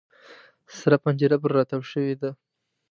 [0.77, 2.29] سره پنجره پر را تاو شوې ده.